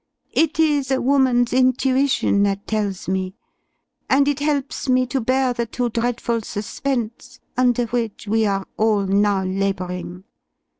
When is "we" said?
8.27-8.47